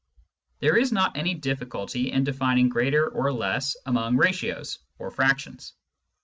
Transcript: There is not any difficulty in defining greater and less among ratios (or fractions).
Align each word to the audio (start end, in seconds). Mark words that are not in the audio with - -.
There 0.61 0.77
is 0.77 0.91
not 0.91 1.15
any 1.15 1.35
difficulty 1.35 2.11
in 2.11 2.23
defining 2.23 2.69
greater 2.69 3.05
and 3.15 3.37
less 3.37 3.77
among 3.85 4.17
ratios 4.17 4.79
(or 4.97 5.11
fractions). 5.11 5.73